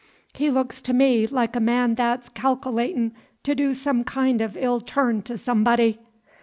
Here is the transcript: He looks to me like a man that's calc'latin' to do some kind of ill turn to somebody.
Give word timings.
He 0.33 0.49
looks 0.49 0.81
to 0.81 0.93
me 0.93 1.27
like 1.27 1.55
a 1.55 1.59
man 1.59 1.93
that's 1.93 2.27
calc'latin' 2.29 3.13
to 3.43 3.53
do 3.53 3.75
some 3.75 4.03
kind 4.03 4.41
of 4.41 4.57
ill 4.57 4.81
turn 4.81 5.21
to 5.21 5.37
somebody. 5.37 5.99